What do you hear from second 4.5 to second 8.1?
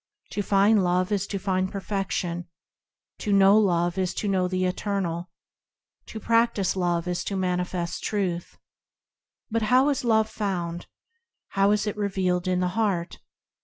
Eternal; To practise Love is to manifest